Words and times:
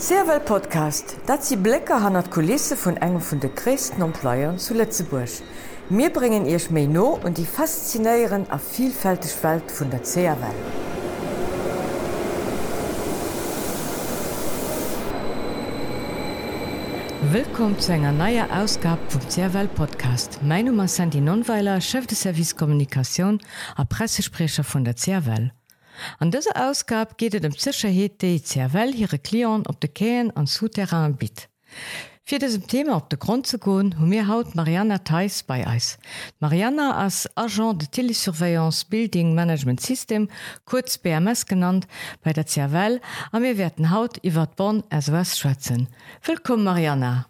Serwel 0.00 0.38
Podcast, 0.38 1.16
dat 1.26 1.44
sie 1.44 1.56
Blecke 1.56 2.00
han 2.00 2.14
at 2.14 2.30
Kulisse 2.30 2.76
vun 2.76 2.96
engem 2.96 3.20
vun 3.20 3.40
de 3.40 3.48
Christen 3.48 4.00
Emploiern 4.00 4.56
zu 4.56 4.74
Lettzeburg. 4.74 5.28
Mir 5.88 6.10
bringen 6.10 6.46
ihrch 6.46 6.70
méi 6.70 6.86
no 6.86 7.18
und 7.24 7.36
die 7.36 7.44
faszinéieren 7.44 8.46
a 8.48 8.58
vielfältig 8.58 9.34
Welt 9.42 9.64
vun 9.76 9.90
der 9.90 10.02
CRW. 10.04 10.44
Willkommen 17.32 17.80
zu 17.80 17.92
enger 17.92 18.12
naier 18.12 18.46
Ausgab 18.52 19.00
vum 19.08 19.22
CRWel 19.28 19.66
Podcast. 19.66 20.38
Mein 20.44 20.66
Nummer 20.66 20.86
sind 20.86 21.12
die 21.12 21.20
Nonweiler 21.20 21.80
Chef 21.80 22.06
de 22.06 22.16
Servicekommunikation 22.16 23.40
a 23.74 23.84
Pressesprecher 23.84 24.62
vun 24.62 24.84
der 24.84 24.94
CRWel. 24.94 25.57
An 26.18 26.30
dëse 26.30 26.54
Ausgab 26.54 27.16
gehtet 27.18 27.44
dem 27.44 27.56
Zicherheet 27.56 28.20
déi 28.22 28.38
Zerwell 28.42 28.92
hire 28.94 29.18
Klion 29.18 29.66
op 29.68 29.80
de 29.80 29.88
Käen 29.88 30.30
an 30.36 30.46
Souterrain 30.46 31.16
bit. 31.16 31.48
Fi 32.28 32.38
diesem 32.38 32.66
Thema 32.66 32.96
op 32.96 33.08
de 33.08 33.16
Grund 33.16 33.46
zu 33.46 33.58
goen, 33.58 33.94
hun 33.98 34.08
mir 34.08 34.28
haut 34.28 34.54
Mariana 34.54 34.98
Theis 34.98 35.42
bei 35.42 35.66
Eis. 35.66 35.96
Mariana 36.40 37.06
as 37.06 37.26
Agent 37.36 37.80
de 37.80 37.88
Telesurveillance 37.88 38.84
Building 38.84 39.34
Management 39.34 39.80
System, 39.80 40.28
kurz 40.66 40.98
BMS 40.98 41.46
genannt, 41.46 41.86
bei 42.22 42.34
der 42.34 42.44
Zerwell, 42.44 43.00
a 43.32 43.40
mir 43.40 43.56
werden 43.56 43.90
Haut 43.90 44.22
iwwer 44.22 44.46
Bonn 44.56 44.84
as 44.90 45.10
was 45.10 45.38
schwätzen. 45.38 45.88
Willkommen 46.22 46.64
Mariana. 46.64 47.28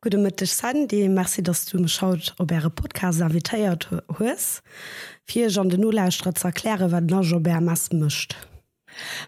Gute 0.00 0.18
mit 0.18 0.40
Dich 0.40 0.52
san, 0.52 0.88
de 0.88 1.08
Merci, 1.08 1.42
dass 1.42 1.64
du 1.64 1.78
me 1.78 1.88
schaut 1.88 2.34
ob 2.38 2.50
Äre 2.50 2.70
Podcast 2.70 3.20
avitéiert 3.20 3.88
hues. 4.18 4.62
Vi 5.26 5.48
Jean 5.48 5.68
de 5.68 5.78
Nulllaustra 5.78 6.34
zerkläre, 6.34 6.90
wat 6.92 7.04
na 7.04 7.20
Jobert 7.20 7.62
Mass 7.62 7.90
mischt. 7.92 8.36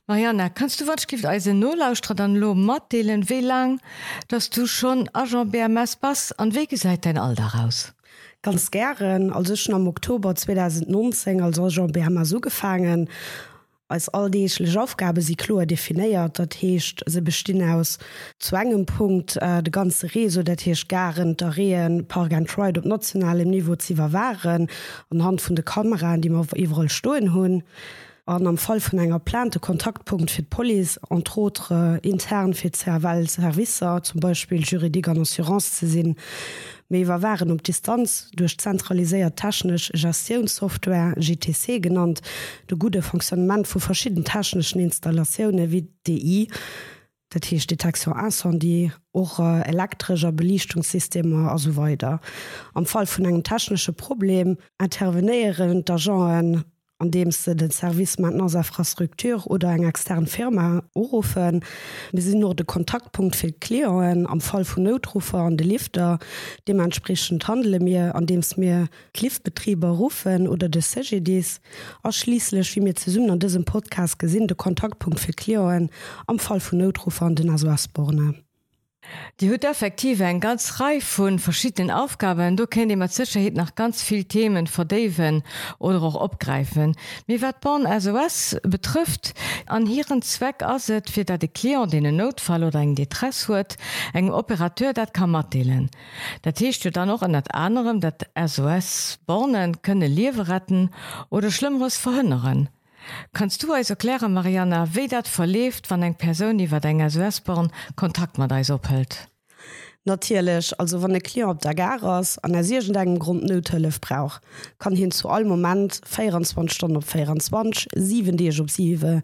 Mariana 0.07 0.49
kannst 0.49 0.81
du 0.81 0.87
wat 0.87 1.09
gift 1.09 1.27
als 1.27 1.47
Nolaustra 1.47 2.15
an 2.23 2.37
lo 2.37 2.55
mat 2.55 2.93
deelen 2.93 3.29
we 3.29 3.41
lang, 3.41 3.81
dass 4.29 4.51
du 4.51 4.67
schon 4.67 5.09
a 5.13 5.25
Jeanbert 5.25 5.71
Masspass 5.71 6.33
an 6.33 6.55
wege 6.55 6.77
seit 6.77 7.05
dein 7.05 7.19
All 7.19 7.35
daraus? 7.35 7.93
Ganz 8.43 8.71
gern, 8.71 9.33
also 9.33 9.57
schon 9.57 9.75
am 9.75 9.89
Oktober 9.89 10.35
2019 10.35 11.41
als 11.41 11.57
Jeanbert 11.57 12.27
so 12.27 12.41
gefangen 12.41 13.09
als 13.89 14.09
all 14.09 14.31
deeslech 14.31 14.77
Aufgabe 14.79 15.23
sie 15.23 15.37
klo 15.37 15.65
definiiert, 15.65 16.39
dat 16.39 16.55
heescht 16.55 17.03
se 17.07 17.23
bestin 17.23 17.63
aus 17.63 17.99
zwangem 18.39 18.87
Punkt 18.87 19.37
äh, 19.37 19.63
de 19.63 19.71
ganze 19.71 20.15
Reso 20.15 20.43
dat 20.43 20.67
hech 20.67 20.89
garen 20.89 21.37
der 21.37 21.57
Reen 21.57 22.07
Pargantroid 22.07 22.79
op 22.79 22.85
nationalem 22.85 23.51
Niveau 23.51 23.77
ziwer 23.77 24.13
waren 24.13 24.69
an 25.11 25.23
hand 25.23 25.41
vun 25.41 25.55
de 25.55 25.65
Kamera, 25.65 26.17
die 26.17 26.31
man 26.31 26.47
iwwerall 26.55 26.89
stoen 26.89 27.33
hunn. 27.33 27.63
An 28.29 28.49
am 28.49 28.59
Fall 28.59 28.81
vun 28.81 28.99
enger 28.99 29.21
plante 29.21 29.61
Kontaktpunkt 29.61 30.33
fir 30.33 30.43
Poli 30.51 30.85
an 31.11 31.23
trotre 31.23 32.01
intern 32.03 32.55
fir 32.55 32.73
Zerwalservicer, 32.73 34.03
zum 34.03 34.19
Beispiel 34.19 34.65
Juridik 34.65 35.07
an 35.07 35.21
Assurance 35.21 35.77
ze 35.77 35.87
sinn 35.87 36.17
méiwer 36.89 37.23
waren 37.23 37.51
um 37.51 37.63
Distanz 37.63 38.31
durch 38.35 38.59
zentraliséiert 38.59 39.37
taschennech 39.39 39.91
Gestionssoftware 39.93 41.15
GTC 41.17 41.83
genannt, 41.83 42.23
de 42.71 42.77
gute 42.77 43.03
Funktionament 43.03 43.67
vu 43.67 43.79
verschieden 43.79 44.25
taschenneschen 44.25 44.81
Installationune 44.81 45.71
wie 45.71 45.89
DI, 46.07 46.49
dat 47.31 47.45
hiech 47.45 47.63
hicht 47.63 47.71
Detection 47.71 48.59
die 48.59 48.93
och 49.13 49.39
äh, 49.39 49.63
elektrischer 49.63 50.33
Belichtungssysteme 50.33 51.51
as 51.51 51.63
so 51.63 51.77
weiter. 51.77 52.21
Am 52.75 52.87
Fall 52.87 53.07
vun 53.07 53.25
engem 53.25 53.43
taschennesche 53.43 53.93
Problem 53.93 54.57
intervenéieren 54.79 55.85
d'Agen 55.85 56.65
an 56.99 57.11
dem 57.11 57.31
se 57.31 57.55
den 57.55 57.71
Servicemann 57.71 58.41
aus 58.41 58.55
Infrastruktur 58.55 59.47
oder 59.47 59.71
eng 59.71 59.85
extern 59.85 60.27
Firma 60.27 60.83
orufen, 60.95 61.63
wir 62.13 62.23
sind 62.23 62.41
nur 62.41 62.55
de 62.55 62.65
Kontaktpunkt 62.65 63.37
fir 63.37 63.53
Kleoen 63.53 64.27
am 64.27 64.41
Fall 64.41 64.65
vu 64.65 64.81
Notrufer 64.81 65.41
an 65.41 65.59
de 65.59 65.67
Lifter, 65.67 66.19
dementsprechend 66.67 67.47
handele 67.49 67.81
mir 67.81 68.15
an 68.15 68.27
dems 68.27 68.57
mir 68.57 68.89
Kliftbetrieber 69.13 69.89
rufen 69.89 70.49
oder 70.49 70.69
de 70.71 70.81
CGDs 70.81 71.61
ausschließlich 72.03 72.77
wie 72.77 72.81
mir 72.81 72.95
zu 72.95 73.11
summen 73.11 73.31
an 73.31 73.41
diesem 73.41 73.65
Podcast 73.65 74.19
gesinn 74.19 74.47
de 74.47 74.57
Kontaktpunkt 74.57 75.21
fir 75.21 75.35
Kleoen 75.35 75.91
am 76.27 76.39
Fall 76.39 76.61
vu 76.61 76.77
Notrufer 76.77 77.27
an 77.27 77.35
den 77.35 77.51
Asborne. 77.51 78.46
Die 79.41 79.51
hue 79.51 79.61
effektive 79.63 80.25
en 80.25 80.41
ganz 80.41 80.81
reif 80.81 81.19
vun 81.19 81.39
verschiedenen 81.39 81.91
Aufgaben. 81.91 82.57
Du 82.57 82.67
kennt 82.67 82.91
immer 82.91 83.09
Sicherheit 83.09 83.55
nach 83.55 83.75
ganz 83.75 84.03
viel 84.03 84.25
Themen 84.25 84.67
verdeven 84.67 85.43
oder 85.79 86.03
auch 86.03 86.15
opgreifen. 86.15 86.97
Wie 87.27 87.43
wat 87.43 87.61
Bon 87.61 87.87
SOS 88.01 88.57
betrifft 88.63 89.35
an 89.67 89.87
hireieren 89.87 90.23
Zweck 90.23 90.63
aset 90.63 91.11
fir 91.11 91.25
dat 91.25 91.43
de 91.43 91.49
Klier 91.49 91.87
den 91.87 92.17
Notfall 92.17 92.65
oder 92.65 92.81
eng 92.81 92.95
Detress 92.95 93.49
huet 93.49 93.77
eng 94.13 94.31
Operateur 94.31 94.93
dat 94.93 95.13
kann 95.13 95.31
matdeelen. 95.31 95.91
Dat 96.43 96.57
techt 96.57 96.85
du 96.85 96.91
dann 96.91 97.09
noch 97.09 97.23
an 97.23 97.33
dat 97.33 97.55
anderem, 97.55 98.01
dat 98.01 98.29
SOS 98.35 99.19
Bornen 99.27 99.83
könne 99.83 100.07
Liewe 100.07 100.49
retten 100.49 100.91
oder 101.31 101.51
schlimmeres 101.51 101.97
verhhynneren. 101.97 102.69
Kannst 103.33 103.63
du 103.63 103.73
als 103.73 103.91
erklären 103.91 104.33
Mariana 104.33 104.89
wie 104.95 105.09
dat 105.09 105.29
verlebt 105.29 105.91
wann 105.91 106.03
eng 106.03 106.17
Person 106.17 106.59
die 106.59 106.69
denger 106.69 107.13
Westborn 107.15 107.71
Kontakt 107.97 108.39
mat 108.39 108.51
da 108.51 108.61
ophält? 108.75 109.29
Natierlech 110.07 110.73
also 110.79 111.03
wann 111.03 111.17
e 111.17 111.19
Kli 111.19 111.43
op 111.43 111.61
der 111.61 111.75
Garas 111.75 112.39
an 112.39 112.53
der 112.53 112.63
segent 112.63 112.97
engem 112.97 113.19
Grund 113.19 113.43
nøtëlf 113.51 113.99
brauch, 114.01 114.39
kann 114.79 114.95
hin 114.95 115.11
zu 115.11 115.29
all 115.29 115.45
moment 115.45 116.01
24 116.07 116.73
Stunden 116.73 116.97
op 116.97 117.05
24 117.05 117.89
7 117.93 118.37
Di 118.37 118.49
op 118.61 118.71
7 118.71 119.23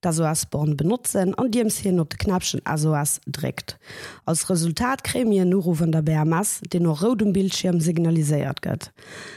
da 0.00 0.12
SOSborn 0.12 0.76
benutzen 0.76 1.36
an 1.36 1.52
Diems 1.52 1.78
hin 1.78 2.00
op 2.00 2.10
de 2.10 2.16
knappschen 2.16 2.60
ASOS 2.64 3.20
drégt. 3.26 3.78
Als 4.24 4.50
Resultat 4.50 5.04
kremie 5.04 5.44
Nuro 5.44 5.78
vun 5.78 5.92
der 5.92 6.02
BMS 6.02 6.60
den 6.72 6.82
noch 6.82 7.02
rodem 7.04 7.32
Bildschirm 7.32 7.78
signaliséiert 7.78 8.60
gëtt. 8.60 8.90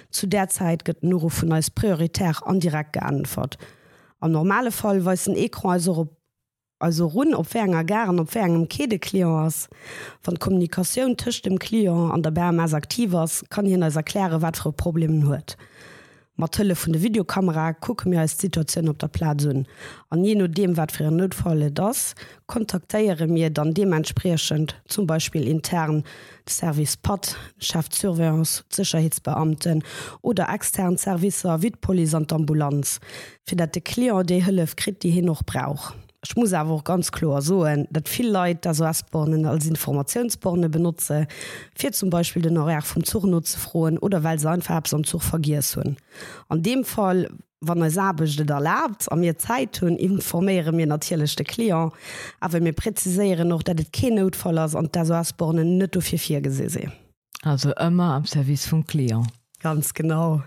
Zu 0.10 0.26
der 0.26 0.50
Zeit 0.50 0.84
gëtt 0.84 1.04
Nuro 1.04 1.30
vun 1.30 1.54
als 1.54 1.70
prioritär 1.70 2.42
andirekt 2.44 2.94
geantwort 2.94 3.60
am 4.20 4.32
normale 4.32 4.72
Fall 4.72 5.06
weis 5.06 5.28
ein 5.28 5.36
Ekreiser 5.36 5.98
op 5.98 6.18
also 6.80 7.08
run 7.08 7.34
op 7.34 7.48
Fänger 7.48 7.84
garen 7.84 8.20
op 8.20 8.30
ferngem 8.30 8.68
Kedekleers 8.68 9.68
van 10.22 10.38
Kommunikationun 10.38 11.18
tischcht 11.18 11.46
dem 11.46 11.58
Klier 11.58 11.92
an 11.92 12.22
der 12.22 12.32
Bärmers 12.32 12.74
aktivers 12.74 13.44
kann 13.50 13.66
hin 13.66 13.84
als 13.84 13.96
erkläre 13.96 14.42
wat 14.42 14.58
vor 14.58 14.74
Problemen 14.74 15.26
huet. 15.28 15.58
Matlle 16.40 16.76
vun 16.76 16.94
de 16.94 17.02
Videokamera 17.02 17.74
kucke 17.74 18.08
mir 18.08 18.20
als 18.20 18.38
Situationun 18.38 18.92
op 18.92 19.00
der 19.00 19.08
Plaun. 19.08 19.66
An 20.10 20.24
je 20.24 20.36
no 20.36 20.48
dem 20.48 20.78
wat 20.78 20.92
fir 20.92 21.10
notfalle 21.10 21.72
das, 21.72 22.14
kontakteiere 22.46 23.26
mir 23.26 23.50
dann 23.50 23.74
dementprechend, 23.74 24.76
zum 24.88 25.08
Beispiel 25.08 25.48
intern, 25.48 26.04
Servicepad, 26.48 27.36
Schaftsurveillance, 27.58 28.64
Sicherheitsbeamten 28.70 29.84
oder 30.22 30.48
extern 30.54 30.98
Servicer 30.98 31.64
wie 31.64 31.72
Polisant 31.72 32.32
Ambambulaanz, 32.32 33.00
fir 33.44 33.58
dat 33.58 33.74
de 33.74 33.82
Kleer 33.82 34.24
de 34.24 34.44
Hëlle 34.46 34.68
krit 34.76 35.02
die 35.02 35.10
hin 35.10 35.26
noch 35.26 35.42
brauch. 35.44 35.96
Ich 36.26 36.36
muss 36.36 36.54
aber 36.54 36.82
ganz 36.84 37.12
klar 37.12 37.42
so 37.42 37.66
dat 37.90 38.10
viel 38.10 38.30
Leute 38.30 38.60
da 38.62 38.74
so 38.74 38.86
Asbornen 38.86 39.46
als 39.46 39.68
Informationsborne 39.68 40.70
benutze 40.70 41.28
für 41.76 41.92
zum 41.92 42.10
Beispiel 42.10 42.42
den 42.42 42.58
Horaire 42.60 42.82
vom 42.82 43.04
Zugnutze 43.04 43.60
frohen 43.60 43.98
oder 44.00 44.24
weil 44.24 44.40
sie 44.40 44.50
einfach 44.50 44.82
am 44.94 45.04
Zug 45.04 45.22
vergis 45.22 45.76
hun. 45.76 45.98
An 46.50 46.64
dem 46.64 46.84
Fall 46.84 47.30
wann 47.60 47.82
er 47.82 47.92
sabchte 47.92 48.46
da 48.46 48.56
erlaubt 48.56 49.12
an 49.12 49.20
mir 49.20 49.38
Zeit 49.38 49.82
hun 49.82 49.96
informiere 49.98 50.72
mir 50.72 50.88
natürlichchte 50.88 51.44
Klier, 51.44 51.92
aber 52.40 52.62
mir 52.62 52.74
präziseiere 52.74 53.46
noch 53.46 53.64
dat 53.64 53.80
het 53.80 53.94
kein 53.94 54.16
Notfall 54.16 54.58
ist 54.58 54.76
und 54.76 54.96
da 54.96 55.06
so 55.06 55.14
Asbornen 55.14 55.78
net 55.78 55.96
vier 56.02 56.20
vier 56.20 56.42
gesese. 56.42 56.92
Also 57.44 57.74
immer 57.76 58.14
am 58.14 58.26
Service 58.26 58.66
vom 58.66 58.86
Klier. 58.86 59.24
Ganz 59.62 59.94
genau. 59.94 60.42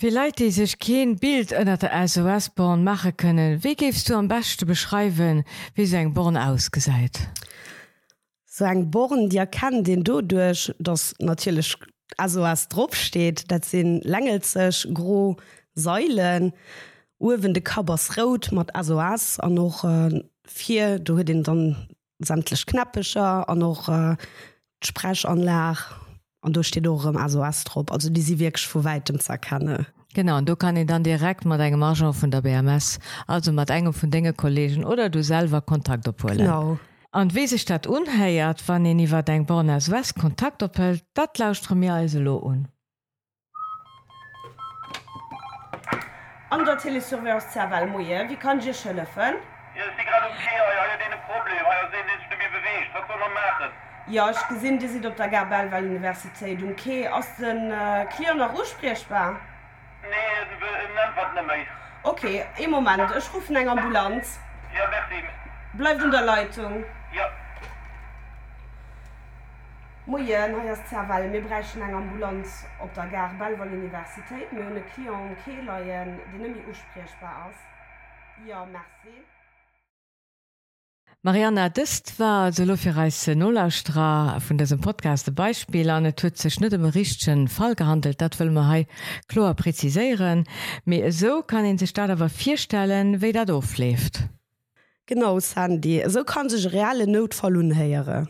Vielleicht 0.00 0.38
die 0.38 0.50
sich 0.50 0.78
kein 0.78 1.16
Bild 1.16 1.52
ënner 1.52 1.76
der 1.76 2.08
SOS-Born 2.08 2.82
mache 2.82 3.12
können, 3.12 3.62
wie 3.62 3.76
gibst 3.76 4.08
du 4.08 4.14
am 4.14 4.28
beste 4.28 4.64
beschreiben, 4.64 5.44
wie 5.74 5.84
se 5.84 5.98
eng 5.98 6.14
Born 6.14 6.38
ausgeseit? 6.38 7.28
Eng 8.60 8.90
Born 8.90 9.28
dir 9.28 9.44
kann 9.44 9.84
den 9.84 10.02
du 10.02 10.22
durch 10.22 10.74
das 10.78 11.14
natürlich 11.18 11.76
SOS 12.16 12.68
Dr 12.68 12.96
steht, 12.96 13.50
dat 13.52 13.66
sind 13.66 14.02
längelzech 14.06 14.88
gro 14.94 15.36
Säulen, 15.74 16.54
Uwen 17.18 17.52
de 17.52 17.62
Kabers 17.62 18.16
rot 18.16 18.52
mat 18.52 18.72
SOS 18.82 19.38
an 19.38 19.52
noch 19.52 19.84
äh, 19.84 20.24
vier 20.46 20.98
du 20.98 21.22
den 21.22 21.42
dann 21.42 21.76
sämtlich 22.20 22.64
knappischer 22.64 23.46
an 23.50 23.58
noch 23.58 23.90
äh, 23.90 24.16
Sprechanlag 24.82 26.00
an 26.42 26.52
du 26.52 26.62
steht 26.62 26.88
auch 26.88 27.06
im 27.06 27.16
asoastrop 27.16 27.92
also 27.92 28.10
die 28.10 28.22
sie 28.22 28.38
wirklich 28.38 28.66
vor 28.66 28.84
weitem 28.84 29.20
zerkanne 29.20 29.86
genau 30.14 30.38
und 30.38 30.48
du 30.48 30.56
kann 30.56 30.76
ich 30.76 30.86
dann 30.86 31.02
direkt 31.02 31.44
mal 31.44 31.58
deine 31.58 31.76
marge 31.76 32.12
von 32.12 32.30
der 32.30 32.42
bms 32.42 32.98
also 33.26 33.52
mal 33.52 33.68
engem 33.70 33.92
von 33.92 34.10
dinge 34.10 34.32
kollegen 34.32 34.84
oder 34.84 35.08
du 35.08 35.22
selber 35.22 35.60
kontakt 35.60 36.08
opholen 36.08 36.38
genau. 36.38 36.78
An 37.12 37.34
wie 37.34 37.48
sich 37.48 37.64
dat 37.64 37.88
unheiert 37.88 38.62
wann 38.68 38.84
ihr 38.84 38.94
nie 38.94 39.10
war 39.10 39.22
denkbar 39.22 39.68
als 39.68 39.90
west 39.90 40.14
kontakt 40.14 40.62
ophält 40.62 41.04
dat 41.14 41.38
lauscht 41.38 41.70
mir 41.70 41.94
also 41.94 42.20
lo 42.20 42.36
un 42.36 42.68
an 46.50 46.64
der 46.64 46.78
telesurveillance 46.78 47.48
wie 48.28 48.36
kann 48.36 48.60
je 48.60 48.72
schëllefen 48.72 49.34
Ja, 49.76 49.84
okay, 49.86 50.04
ja, 50.04 50.66
ja, 50.74 51.16
Problem, 51.26 51.56
ja, 51.56 51.80
was 52.92 53.06
soll 53.06 53.18
man 53.18 53.32
machen? 53.32 53.89
Ja 54.10 54.28
ich 54.28 54.48
gesinn 54.48 54.76
Di 54.76 54.88
si 54.88 55.06
op 55.06 55.14
der 55.16 55.28
Gabel 55.28 55.70
weil 55.70 55.84
Universitéit 55.84 56.60
um 56.64 56.74
Ke 56.74 57.08
aus 57.14 57.28
den 57.36 57.70
äh, 57.70 58.06
Klier 58.06 58.34
nach 58.34 58.52
Usprechbar. 58.52 59.38
Nee, 60.02 61.66
okay, 62.02 62.44
im 62.58 62.70
moment 62.72 63.14
Ech 63.16 63.32
rufen 63.32 63.54
eng 63.54 63.68
Ambambulaanz. 63.68 64.40
Ja, 64.74 64.90
Bleib 65.74 66.02
in 66.02 66.10
der 66.10 66.22
Leitung. 66.22 66.84
Ja. 67.12 67.30
Moien 70.06 70.56
haiers 70.60 70.84
Zerwall 70.88 71.28
mé 71.28 71.40
brechen 71.40 71.80
eng 71.82 71.94
Ambambulaanz 71.94 72.66
op 72.80 72.92
der 72.94 73.06
Garbel 73.06 73.58
wall 73.60 73.68
Universitéit 73.68 74.50
mé 74.52 74.64
hunne 74.66 74.82
Klier 74.92 75.12
um 75.12 75.36
Keeien, 75.44 76.18
de 76.32 76.38
nëmi 76.38 76.64
usprechbar 76.68 77.46
ass. 77.46 77.58
Ja 78.44 78.66
Merci. 78.66 79.39
Mariana 81.22 81.68
Dist 81.68 82.18
war 82.18 82.50
solofireise 82.50 83.36
Nollastra 83.36 84.38
vun 84.40 84.56
diesem 84.56 84.80
Podcast 84.80 85.34
Beispiel 85.34 85.90
an 85.90 86.06
hue 86.06 86.32
ze 86.32 86.50
schnitt 86.50 86.72
dem 86.72 86.86
richchten 86.86 87.46
Fall 87.48 87.74
gehandelt, 87.74 88.20
dat 88.22 88.38
will 88.38 88.50
ma 88.50 88.68
hai 88.68 88.86
chlor 89.28 89.54
präziseieren. 89.54 90.44
Me 90.86 91.12
so 91.12 91.42
kann 91.42 91.66
en 91.66 91.78
se 91.78 91.86
Staatwer 91.86 92.30
vier 92.30 92.56
Stellen 92.56 93.20
wéi 93.20 93.32
dat 93.32 93.50
doofleft. 93.50 94.28
Genau 95.04 95.40
Sandy, 95.40 96.02
so 96.08 96.24
kann 96.24 96.48
sech 96.48 96.72
reale 96.72 97.06
Notfall 97.06 97.56
unheiere. 97.56 98.28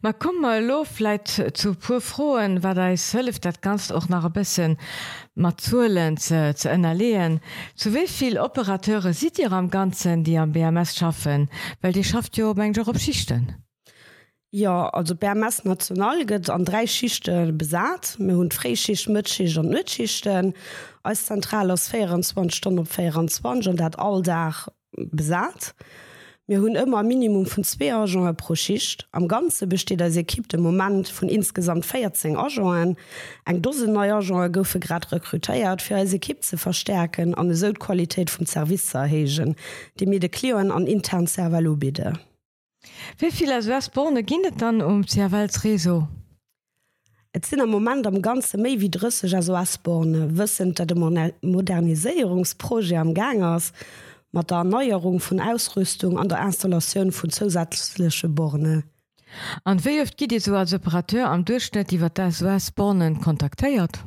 Ma 0.00 0.12
kom 0.12 0.40
mal 0.40 0.64
lofleit 0.64 1.28
zu 1.52 1.74
pur 1.74 2.00
froen, 2.00 2.62
wat 2.62 2.76
dei 2.76 2.96
sëlleft 2.96 3.44
dat 3.44 3.62
ganz 3.62 3.90
och 3.90 4.08
nach 4.08 4.28
bisssen 4.30 4.78
mat 5.34 5.60
zuelen 5.60 6.16
ze 6.18 6.52
ze 6.56 6.68
ënnerleen. 6.70 7.40
Zu 7.74 7.92
wieviel 7.92 8.38
Operateure 8.38 9.12
sieht 9.12 9.38
ihr 9.38 9.52
am 9.52 9.70
ganzen, 9.70 10.24
die 10.24 10.38
am 10.38 10.52
BMS 10.52 10.96
schaffen, 10.96 11.48
Well 11.80 11.92
die 11.92 12.04
schafft 12.04 12.36
jo 12.36 12.54
mengg 12.54 12.88
op 12.88 12.98
Schichten. 12.98 13.66
Ja 14.50 14.88
also 14.88 15.14
Bermes 15.14 15.64
national 15.64 16.24
gëtt 16.24 16.48
an 16.48 16.64
drei 16.64 16.86
Schichten 16.86 17.58
besat, 17.58 18.14
mé 18.18 18.36
hunn 18.38 18.52
Freischicht, 18.54 19.08
Mëtschich 19.08 19.58
an 19.58 19.68
Nëtschichten, 19.68 20.54
als 21.02 21.26
zentral 21.26 21.70
aus 21.70 21.88
24 21.88 22.56
Stunden 22.56 22.80
op 22.80 22.88
24 22.88 23.68
und 23.70 23.80
dat 23.80 23.98
alldach 23.98 24.68
besat. 24.92 25.74
Wir 26.48 26.60
hunn 26.60 26.76
immer 26.76 27.02
Minimum 27.02 27.44
vun 27.44 27.64
zwei 27.64 27.92
Agenten 27.92 28.36
pro 28.36 28.54
Schicht. 28.54 29.08
Am 29.10 29.26
ganze 29.26 29.66
besteht 29.66 30.00
als 30.00 30.14
Ekipp 30.14 30.48
dem 30.48 30.60
Moment 30.60 31.08
von 31.08 31.28
insgesamt 31.28 31.84
14 31.84 32.36
Agenten. 32.36 32.96
Eg 33.44 33.64
dose 33.64 33.88
neue 33.88 34.14
Agenten 34.14 34.52
goufe 34.52 34.78
grad 34.78 35.10
rekrutéiert 35.10 35.82
fir 35.82 35.96
als 35.96 36.12
Ekipp 36.12 36.44
ze 36.44 36.56
verstärken 36.56 37.34
an 37.34 37.48
de 37.48 37.56
Soqualität 37.56 38.30
vum 38.30 38.46
Service 38.46 38.94
erhegen, 38.94 39.56
de 39.98 40.06
mir 40.06 40.20
de 40.20 40.28
Klioen 40.28 40.70
an 40.70 40.86
intern 40.86 41.26
Servalo 41.26 41.74
bide. 41.74 42.12
Wieviel 43.18 43.50
as 43.50 43.66
Westborne 43.66 44.22
ginnet 44.22 44.62
dann 44.62 44.82
um 44.82 45.04
Zerwelsreso? 45.04 46.06
Et 47.32 47.44
sinn 47.44 47.60
am 47.60 47.70
moment 47.70 48.06
am 48.06 48.22
ganze 48.22 48.56
méi 48.56 48.78
wie 48.80 48.88
drüsseg 48.88 49.34
as 49.34 49.48
Westborne 49.48 50.30
wëssen 50.38 50.74
dat 50.74 50.88
de 50.88 51.32
Modernisierungsproje 51.42 52.98
am 52.98 53.14
Gangers, 53.14 53.72
mat 54.36 54.50
der 54.50 54.58
Erneuerung 54.58 55.18
vun 55.18 55.40
Ausrüstung 55.40 56.18
an 56.18 56.28
der 56.28 56.44
Installation 56.44 57.10
vun 57.10 57.30
zusätzliche 57.30 58.28
Borne. 58.28 58.84
An 59.64 59.84
wie 59.84 60.00
oft 60.00 60.16
gi 60.16 60.28
die 60.28 60.38
so 60.38 60.54
als 60.54 60.72
Operateur 60.72 61.28
am 61.30 61.44
Durchschnitt 61.44 61.92
iwwer 61.92 62.10
das 62.10 62.42
Westbornen 62.42 63.20
kontaktéiert? 63.20 64.04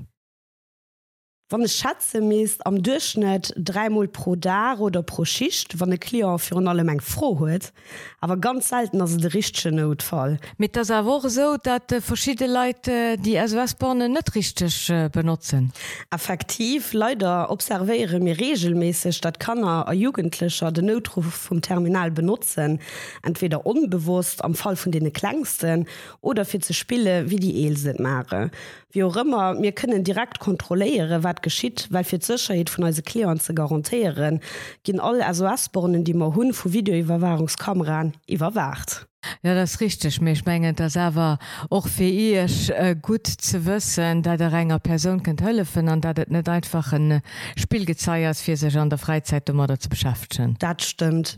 Wann 1.52 1.64
es 1.64 1.76
Schatze 1.76 2.22
meest 2.22 2.64
am 2.68 2.84
Durchschnitt 2.84 3.52
dreimal 3.58 4.08
pro 4.08 4.36
Dar 4.36 4.80
oder 4.80 5.02
pro 5.02 5.26
Schicht, 5.26 5.80
wann 5.80 5.90
de 5.90 5.98
Klier 5.98 6.38
für 6.38 6.56
alle 6.58 6.84
Menge 6.84 7.02
froh 7.02 7.40
huet, 7.40 7.74
aber 8.22 8.38
ganz 8.38 8.70
selten 8.70 9.02
as 9.02 9.18
de 9.18 9.34
richsche 9.34 9.72
Notfall. 9.72 10.38
Mit 10.60 10.76
das 10.76 10.90
wo 10.90 11.28
so, 11.28 11.58
dat 11.58 11.92
äh, 11.92 12.02
verschiedene 12.02 12.54
Leute 12.54 13.18
die 13.18 13.34
Westborne 13.34 14.10
net 14.10 14.36
richtig 14.36 14.92
äh, 14.92 15.10
benutzen. 15.12 15.74
Effektiv 16.12 16.94
leider 16.94 17.50
observiere 17.50 18.20
mir 18.20 18.40
regelmäßig 18.40 19.20
dat 19.22 19.40
Kanner 19.40 19.88
a 19.88 19.94
Jugendlicher 19.94 20.72
den 20.72 20.86
Notruf 20.86 21.34
vom 21.34 21.64
Terminal 21.64 22.12
benutzen, 22.12 22.80
entweder 23.24 23.66
unbewusst 23.66 24.44
am 24.44 24.54
Fall 24.54 24.76
von 24.76 24.92
denen 24.92 25.14
klangsten 25.14 25.88
oder 26.22 26.46
fir 26.46 26.62
ze 26.62 26.76
spiele 26.76 27.32
wie 27.32 27.38
die 27.38 27.66
El 27.66 27.76
sind 27.76 28.00
mare. 28.00 28.52
Wie 28.92 29.04
auch 29.04 29.16
immer 29.18 29.54
mir 29.54 29.72
können 29.72 30.04
direkt 30.04 30.40
kontrolliere 30.40 31.24
wat 31.24 31.39
geschieht 31.42 31.88
weil 31.92 32.04
fir 32.04 32.20
Sicherheit 32.22 32.70
von 32.70 32.84
eise 32.84 33.02
Kleon 33.02 33.40
ze 33.40 33.54
garantieren 33.54 34.40
ginn 34.84 35.00
alle 35.00 35.26
as 35.26 35.42
Asbornen, 35.42 36.04
die 36.04 36.14
mar 36.14 36.36
hunn 36.36 36.54
vu 36.54 36.72
Videoiwwerwahrungskameran 36.72 38.14
überwacht 38.28 39.10
Ja 39.44 39.54
das 39.54 39.82
richtig 39.82 40.22
mech 40.22 40.46
menggen 40.46 40.76
das 40.76 40.96
awer 40.96 41.40
och 41.70 41.88
fir 41.90 42.44
Ich 42.44 42.70
äh, 42.72 42.96
gut 42.96 43.28
ze 43.28 43.60
wëssen, 43.66 44.22
dat 44.22 44.40
der 44.40 44.54
enger 44.54 44.80
Person 44.80 45.24
kennt 45.24 45.42
hëllefen 45.42 45.90
an 45.90 46.02
dat 46.02 46.20
et 46.20 46.32
net 46.32 46.48
einfach 46.48 46.94
een 46.94 47.22
Spielgezeiers 47.58 48.42
fir 48.42 48.58
sech 48.58 48.78
an 48.78 48.90
der 48.90 48.98
Freizeit 49.00 49.50
um 49.50 49.60
oder 49.60 49.80
zu 49.80 49.90
beschaffen. 49.90 50.56
Dat 50.60 50.82
stimmt. 50.82 51.38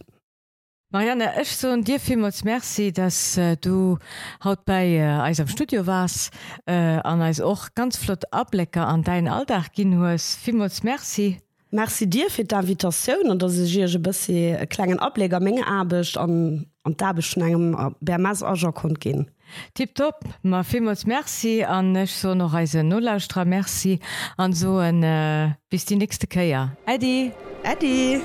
Marianne 0.91 1.33
Ech 1.37 1.55
so 1.55 1.73
Dir 1.77 2.01
vielmals 2.01 2.43
Merci, 2.43 2.91
dass 2.91 3.37
äh, 3.37 3.55
du 3.55 3.97
haut 4.43 4.65
bei 4.65 4.95
äh, 4.95 5.21
Eis 5.21 5.39
am 5.39 5.47
Studio 5.47 5.87
warst 5.87 6.33
äh, 6.65 6.73
an 6.73 7.21
als 7.21 7.39
och 7.39 7.69
ganz 7.75 7.95
flott 7.95 8.25
Ablecker 8.31 8.87
an 8.87 9.01
dein 9.01 9.29
Alldach 9.29 9.71
gin 9.71 9.97
hues 9.97 10.35
vielmals 10.35 10.83
Merci. 10.83 11.37
Merci 11.69 12.09
dir 12.09 12.29
fir 12.29 12.43
d'Invitationun 12.43 13.31
an 13.31 13.39
dat 13.39 13.51
se 13.51 13.65
Gige 13.65 14.67
klengen 14.67 14.99
Ableger 14.99 15.39
menge 15.39 15.65
abecht 15.65 16.17
an 16.17 16.67
an 16.83 16.97
dabeschen 16.97 17.41
engem 17.41 17.95
Ber 18.01 18.17
Mass 18.17 18.43
Ager 18.43 18.73
kont 18.73 18.99
gin. 18.99 19.31
Tipp 19.73 19.95
top, 19.95 20.25
ma 20.41 20.63
vielmals 20.63 21.05
Merci 21.05 21.63
an 21.63 21.93
nech 21.93 22.11
so 22.11 22.35
noch 22.35 22.51
reise 22.51 22.83
Nullstra 22.83 23.45
Merci 23.45 23.99
an 24.35 24.51
so 24.51 24.81
en 24.81 25.03
äh, 25.03 25.51
bis 25.69 25.85
die 25.85 25.95
nächste 25.95 26.27
Käier. 26.27 26.75
Eddie, 26.85 27.31
Ädi! 27.63 28.21